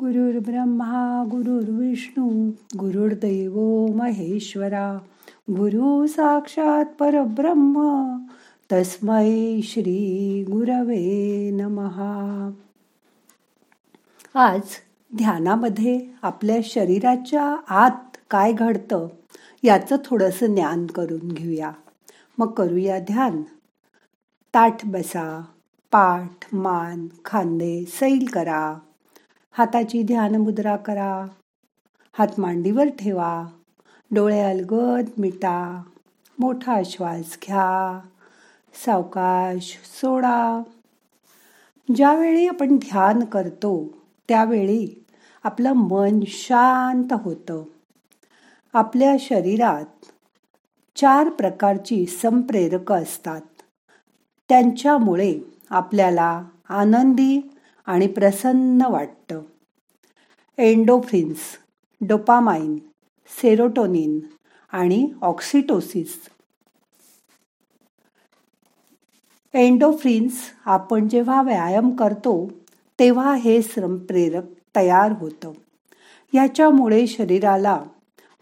[0.00, 4.98] गुरुर्ब्रह्मा गुरुर्विष्णू गुरुर्दैव महेश्वरा
[5.50, 8.16] गुरु साक्षात परब्रह्म
[8.72, 12.50] तस्मै श्री गुरवे नमहा
[14.34, 14.60] आज
[15.16, 19.08] ध्यानामध्ये आपल्या शरीराच्या आत काय घडतं
[19.62, 21.72] याचं थोडंसं ज्ञान करून घेऊया.
[22.38, 23.42] मग करूया ध्यान.
[24.54, 25.44] ताठ बसा
[25.92, 28.78] पाठ मान खांदे सैल करा.
[29.58, 31.26] हाताची ध्यान मुद्रा करा.
[32.12, 33.46] हात मांडीवर ठेवा.
[34.10, 35.82] डोळे अलगद मिटा.
[36.38, 38.00] मोठा श्वास घ्या.
[38.86, 40.62] सावकाश सोडा.
[41.96, 43.88] ज्यावेळी आपण ध्यान करतो
[44.28, 45.04] त्यावेळी
[45.44, 47.64] आपलं मन शांत होतं.
[48.72, 50.04] आपल्या शरीरात
[50.96, 53.42] चार प्रकारची संप्रेरकं असतात.
[54.48, 55.40] त्यांच्यामुळे
[55.70, 57.53] आपल्याला आनंदी
[57.86, 59.42] आणि प्रसन्न वाटतं.
[60.58, 61.38] एंडोफ्रिन्स
[62.00, 62.78] डोपामाइन
[63.42, 64.20] सेरोटोनिन
[64.72, 66.20] आणि ऑक्सिटोसिस.
[69.52, 70.32] एंडोफ्रिन्स
[70.64, 72.50] आपण जेव्हा व्यायाम करतो
[72.98, 74.42] तेव्हा हे श्रमप्रेरक
[74.76, 75.52] तयार होतं.
[76.32, 77.82] याच्यामुळे शरीराला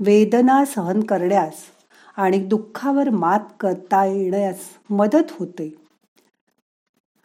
[0.00, 1.54] वेदना सहन करण्यास
[2.16, 4.58] आणि दुःखावर मात करता येण्यास
[4.90, 5.74] मदत होते.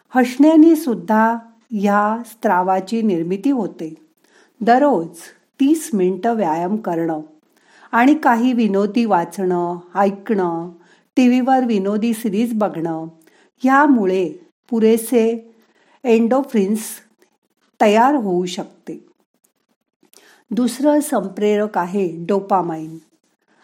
[0.09, 1.37] हसण्याने सुद्धा
[1.77, 3.93] ह्या स्त्रावाची निर्मिती होते.
[4.61, 5.17] दररोज
[5.59, 7.21] तीस मिनटं व्यायाम करणं
[7.91, 10.71] आणि काही विनोदी वाचणं ऐकणं
[11.15, 13.05] टी व्हीवर विनोदी सिरीज बघणं
[13.63, 14.29] ह्यामुळे
[14.69, 15.55] पुरेसे
[16.03, 16.79] एंडोफ्रिन्स
[17.81, 19.05] तयार होऊ शकते.
[20.51, 22.97] दुसरं संप्रेरक आहे डोपामाइन.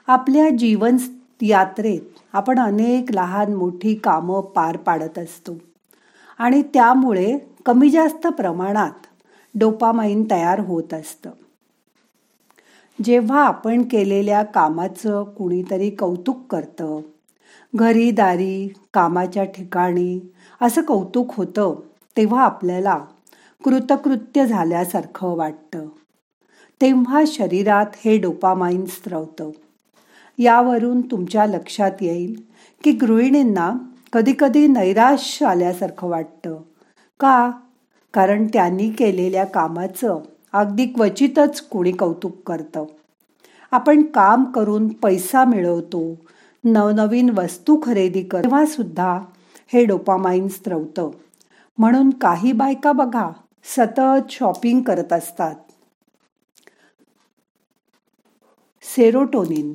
[0.08, 0.98] आपल्या जीवन
[1.42, 2.02] यात्रेत
[2.34, 5.58] आपण अनेक लहान मोठी कामं पार पाडत असतो
[6.38, 9.08] आणि त्यामुळे कमी जास्त प्रमाणात
[9.56, 11.30] डोपामाइन तयार होत असतं.
[13.03, 17.02] जेव्हा आपण केलेल्या कामाचं कुणीतरी कौतुक करतं
[17.76, 20.19] घरी दारी कामाच्या ठिकाणी
[20.62, 21.75] असं कौतुक होतं
[22.18, 23.00] तेव्हा आपल्याला
[23.63, 25.88] कृतकृत्य झाल्यासारखं वाटतं.
[26.81, 29.52] तेव्हा शरीरात हे डोपामाइन स्त्रवतं
[30.38, 32.41] यावरून तुमच्या लक्षात येईल
[32.84, 33.72] की गृहिणींना
[34.13, 36.57] कधीकधी नैराश्य आल्यासारखं वाटतं.
[37.22, 37.52] का?
[38.14, 40.20] कारण त्यांनी केलेल्या कामाचं
[40.54, 42.86] अगदी क्वचितच कोणी कौतुक करतं.
[43.72, 46.16] आपण काम करून पैसा मिळवतो
[46.64, 49.20] नवनवीन वस्तू खरेदी कर तेव्हा सुद्धा
[49.74, 51.10] हे डोपामाइन स्त्रवतं
[51.78, 53.30] म्हणून काही बायका बघा
[53.64, 55.56] सतत शॉपिंग करत असतात.
[58.84, 59.74] सेरोटोनिन.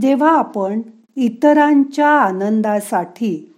[0.00, 0.80] जेव्हा आपण
[1.16, 3.54] इतरांच्या आनंदासाठी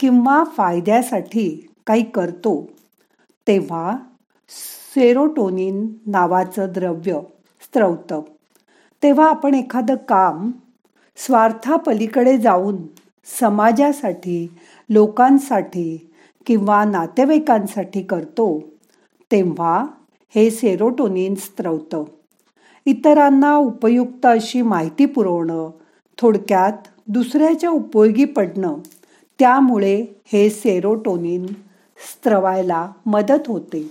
[0.00, 2.54] किंवा फायद्यासाठी काही करतो
[3.46, 3.96] तेव्हा
[4.94, 7.20] सेरोटोनिन नावाचं द्रव्य
[7.62, 8.20] स्त्रवतं
[9.02, 10.50] तेव्हा आपण एखादं काम
[11.16, 12.76] स्वार्थापलीकडे जाऊन
[13.40, 14.46] समाजासाठी
[14.88, 16.10] लोकांसाठी
[16.46, 18.48] किंवा नातेवाईकांसाठी करतो
[19.30, 19.84] तेव्हा
[20.34, 22.04] हे सेरोटोनिन स्त्रवतं
[22.86, 25.70] इतरांना उपयुक्त अशी माहिती पुरवणं
[26.18, 28.78] थोडक्यात दुसऱ्याच्या उपयोगी पडणं
[29.38, 31.46] त्यामुळे हे सेरोटोनिन
[32.04, 33.90] स्त्रवायला मदत होते.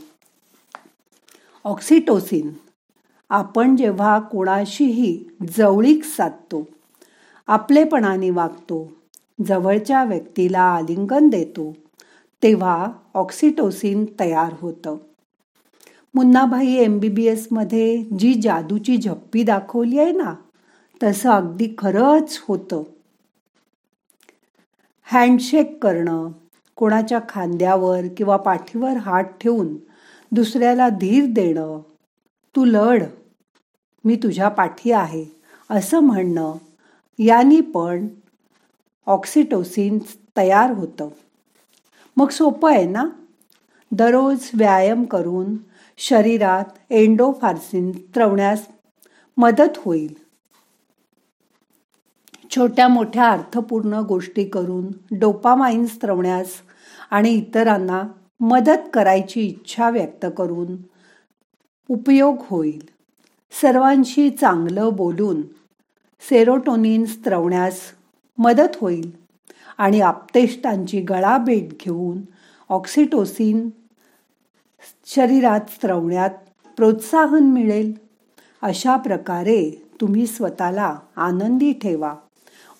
[1.64, 2.52] ऑक्सिटोसिन.
[3.30, 5.24] आपण जेव्हा कोणाशीही
[5.58, 6.68] जवळीक साधतो
[7.48, 8.92] आपलेपणाने वागतो
[9.48, 11.76] जवळच्या व्यक्तीला आलिंगन देतो
[12.44, 14.98] तेव्हा ऑक्सिटोसिन तयार होतं.
[16.16, 20.34] मुन्नाभाई एम बी बी एसमध्ये जी जादूची झप्पी दाखवली आहे ना
[21.04, 22.84] तसं अगदी खरंच होतं.
[25.04, 26.28] हँडशेक करणं
[26.76, 29.76] कोणाच्या खांद्यावर किंवा पाठीवर हात ठेवून
[30.32, 31.80] दुसऱ्याला धीर देणं
[32.56, 33.04] तू लढ
[34.04, 35.26] मी तुझ्या पाठी आहे
[35.70, 36.54] असं म्हणणं
[37.20, 38.08] यांनी पण
[39.06, 40.00] ऑक्सिटोसिन
[40.38, 41.10] तयार होतं.
[42.18, 43.10] मग सोपं आहे ना?
[43.92, 45.56] दररोज व्यायाम करून
[45.98, 48.68] शरीरात एंडोफार्सिन त्रवण्यास
[49.38, 50.23] मदत होईल.
[52.56, 56.48] छोट्या मोठ्या अर्थपूर्ण गोष्टी करून डोपामाइन स्त्रवण्यास
[57.12, 58.04] आणि इतरांना
[58.40, 60.76] मदत करायची इच्छा व्यक्त करून
[61.90, 62.90] उपयोग होईल.
[63.62, 65.42] सर्वांशी चांगलं बोलून
[66.30, 67.80] सेरोटोनिन स्त्रवण्यास
[68.38, 69.12] मदत होईल
[69.78, 72.22] आणि आपतेष्टांची गळाभेट घेऊन
[72.70, 73.70] ऑक्सिटोसिन
[75.06, 76.30] शरीरात स्त्रवण्यात
[76.76, 77.94] प्रोत्साहन मिळेल.
[78.62, 82.16] अशा प्रकारे तुम्ही स्वतःला आनंदी ठेवा.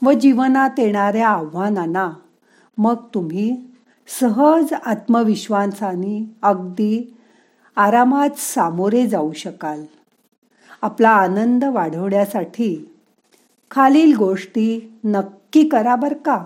[0.04, 2.12] व जीवनात येणाऱ्या आव्हानांना.
[2.78, 3.58] मग तुम्ही
[4.20, 7.18] सहज आत्मविश्वासाने अगदी
[7.76, 9.84] आरामात सामोरे जाऊ शकाल.
[10.82, 12.92] आपला आनंद वाढवण्यासाठी
[13.72, 16.46] खालील गोष्टी नक्की करा बर का.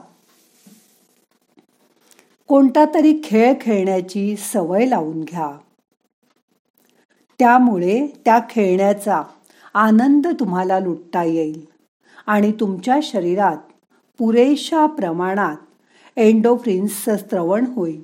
[2.47, 5.51] कोणता तरी खेळ खेळण्याची सवय लावून घ्या.
[7.39, 9.23] त्यामुळे त्या खेळण्याचा
[9.73, 11.76] आनंद तुम्हाला लुटता येईल.
[12.27, 13.57] आणि तुमच्या शरीरात
[14.17, 15.57] पुरेशा प्रमाणात
[16.15, 18.01] एंडोफ्रिन्सचं स्त्रवण होईल.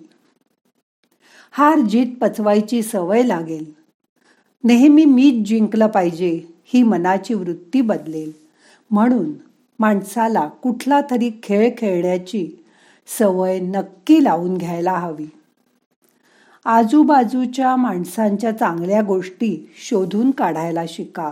[1.51, 3.73] हार जीत पचवायची सवय लागेल.
[4.63, 8.31] नेहमी मीच जिंकलं पाहिजे ही मनाची वृत्ती बदलेल.
[8.91, 9.33] म्हणून
[9.79, 12.51] माणसाला कुठला तरी खेळ खेळण्याची
[13.19, 15.27] सवय नक्की लावून घ्यायला हवी.
[16.65, 21.31] आजूबाजूच्या माणसांच्या चांगल्या गोष्टी शोधून काढायला शिका.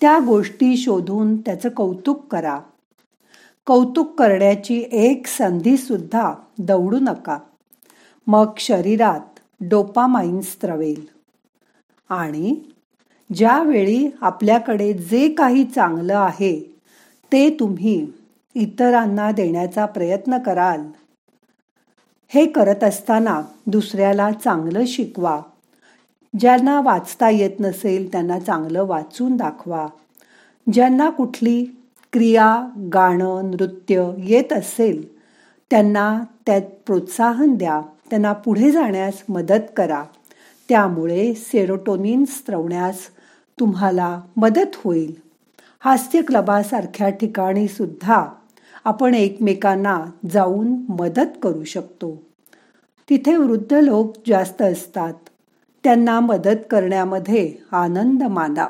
[0.00, 2.60] त्या गोष्टी शोधून त्याचं कौतुक करा.
[3.66, 7.38] कौतुक करण्याची एक संधीसुद्धा दवडू दौडू नका.
[8.26, 11.06] मग शरीरात डोपामाइन स्त्रवेल
[12.08, 12.56] आणि
[13.34, 16.76] ज्यावेळी आपल्याकडे जे काही चांगलं आहे
[17.32, 18.06] ते तुम्ही
[18.54, 20.80] इतरांना देण्याचा प्रयत्न कराल.
[22.28, 25.42] हे करत असताना दुसऱ्याला चांगलं शिकवा.
[26.38, 29.86] ज्यांना वाचता येत नसेल त्यांना चांगलं वाचून दाखवा.
[30.72, 31.64] ज्यांना कुठली
[32.12, 35.18] क्रिया गाणं नृत्य येत असेल
[35.70, 37.82] त्यांना त्यात प्रोत्साहन द्या.
[38.10, 40.04] त्यांना पुढे जाण्यास मदत करा.
[40.68, 42.98] त्यामुळे सेरोटोनिन स्त्रवण्यास
[43.60, 45.14] तुम्हाला मदत होईल.
[45.80, 48.26] हास्य क्लबासारख्या ठिकाणी सुद्धा
[48.84, 52.22] आपण एकमेकांना जाऊन मदत करू शकतो.
[53.10, 55.14] तिथे वृद्ध लोक जास्त असतात.
[55.86, 58.68] त्यांना मदत करण्यामध्ये आनंद माना.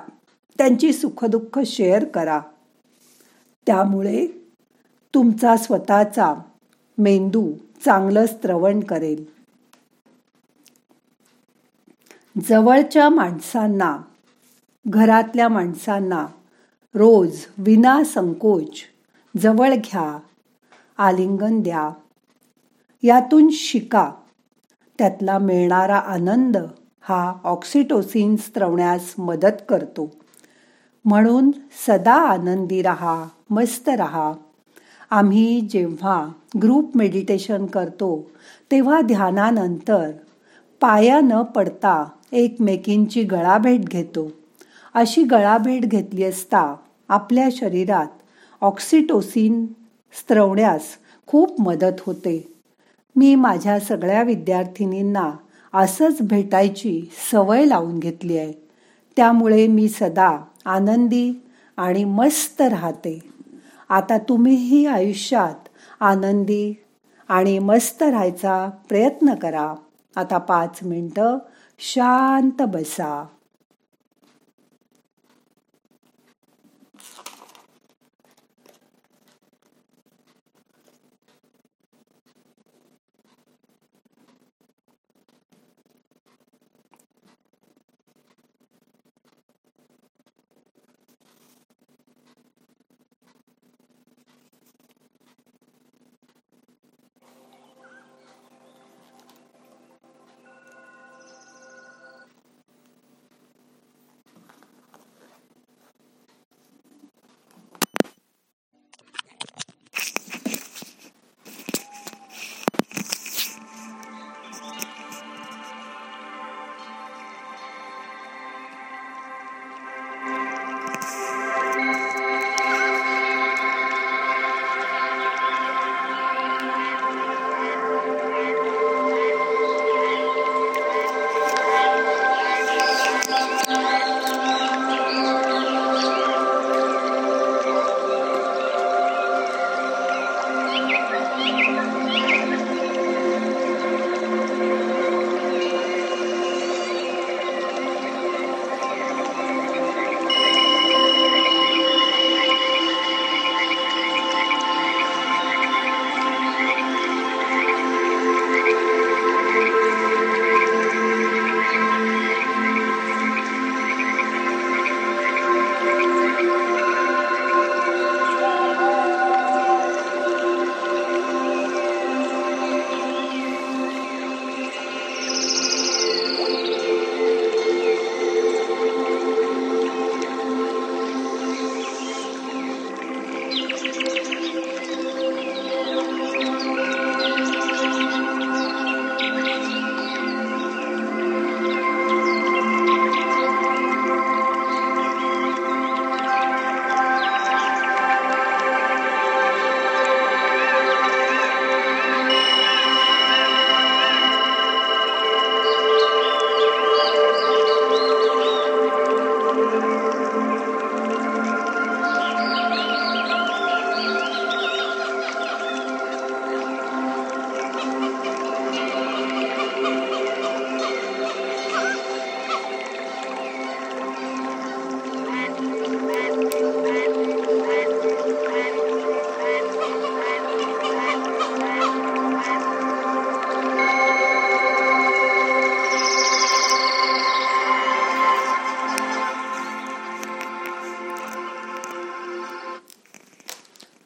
[0.58, 2.40] त्यांची सुखदुःख शेअर करा.
[3.66, 4.26] त्यामुळे
[5.14, 6.34] तुमचा स्वतःचा
[6.98, 7.52] मेंदू
[7.84, 9.24] चांगलं स्त्रवण करेल.
[12.48, 13.98] जवळच्या माणसांना
[14.88, 16.26] घरातल्या माणसांना
[16.94, 18.70] रोज विना संकोच
[19.40, 20.18] जवळ घ्या
[20.98, 21.90] आलिंगन द्या.
[23.02, 24.12] यातून शिका.
[24.98, 26.56] त्यातला मिळणारा आनंद
[27.08, 30.10] हा ऑक्सिटोसिन स्त्रवण्यास मदत करतो.
[31.04, 31.50] म्हणून
[31.86, 34.32] सदा आनंदी रहा मस्त रहा.
[35.10, 36.26] आम्ही जेव्हा
[36.62, 38.30] ग्रुप मेडिटेशन करतो
[38.70, 40.10] तेव्हा ध्यानानंतर
[40.80, 44.30] पाया न पडता एकमेकींची गळाभेट घेतो.
[44.94, 46.74] अशी गळाभेट घेतली असता
[47.08, 48.06] आपल्या शरीरात
[48.60, 49.66] ऑक्सिटोसिन
[50.12, 50.82] स्त्रवण्यास
[51.26, 52.54] खूप मदत होते.
[53.16, 55.30] मी माझ्या सगळ्या विद्यार्थिनींना
[55.76, 58.52] असंच भेटायची सवय लावून घेतली आहे.
[59.16, 61.42] त्यामुळे मी सदा आनंदी
[61.76, 63.18] आणि मस्त राहते.
[63.88, 65.68] आता तुम्हीही आयुष्यात
[66.00, 66.74] आनंदी
[67.28, 69.74] आणि मस्त राहायचा प्रयत्न करा.
[70.16, 71.38] आता पाच मिनटं
[71.78, 73.26] शांत बसा.